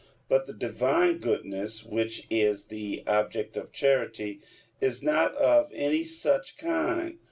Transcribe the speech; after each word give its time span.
But 0.27 0.47
the 0.47 0.53
Divine 0.53 1.19
goodness, 1.19 1.85
which 1.85 2.25
is 2.31 2.65
the 2.69 3.03
object 3.05 3.55
of 3.55 3.71
charity, 3.71 4.39
is 4.79 5.03
not 5.03 5.35
of 5.35 5.69
any 5.75 6.03
such 6.03 6.57
kind. 6.57 7.19